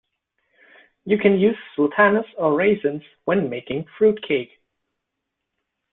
[1.05, 4.49] You can use sultanas or raisins when making fruitcake